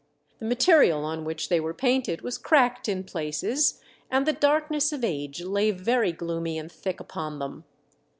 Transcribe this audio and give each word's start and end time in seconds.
The 0.39 0.45
material 0.45 1.05
on 1.05 1.25
which 1.25 1.49
they 1.49 1.59
were 1.59 1.75
painted 1.75 2.23
was 2.23 2.39
cracked 2.39 2.89
in 2.89 3.03
places, 3.03 3.79
and 4.09 4.25
the 4.25 4.33
dark 4.33 4.71
ness 4.71 4.91
of 4.91 5.03
age 5.03 5.43
lay 5.43 5.69
very 5.69 6.11
gloomy 6.11 6.57
and 6.57 6.71
thick 6.71 6.99
upon 6.99 7.37
them. 7.37 7.65